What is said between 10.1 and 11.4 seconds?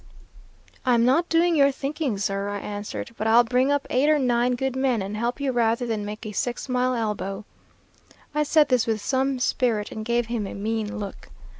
him a mean look.